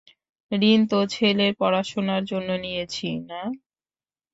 [0.51, 3.41] ঋন তো ছেলের পড়াশোনার জন্য নিয়েছি, না?